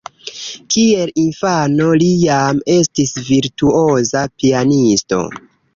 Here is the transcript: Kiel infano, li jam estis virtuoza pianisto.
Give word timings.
Kiel 0.75 1.11
infano, 1.25 1.91
li 2.05 2.09
jam 2.23 2.65
estis 2.79 3.15
virtuoza 3.31 4.29
pianisto. 4.41 5.27